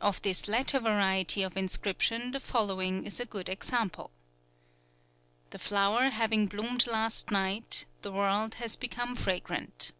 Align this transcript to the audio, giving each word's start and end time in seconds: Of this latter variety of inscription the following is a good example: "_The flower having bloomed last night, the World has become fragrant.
Of 0.00 0.22
this 0.22 0.46
latter 0.46 0.78
variety 0.78 1.42
of 1.42 1.56
inscription 1.56 2.30
the 2.30 2.38
following 2.38 3.04
is 3.04 3.18
a 3.18 3.26
good 3.26 3.48
example: 3.48 4.12
"_The 5.50 5.58
flower 5.60 6.04
having 6.10 6.46
bloomed 6.46 6.86
last 6.86 7.32
night, 7.32 7.84
the 8.02 8.12
World 8.12 8.54
has 8.62 8.76
become 8.76 9.16
fragrant. 9.16 9.90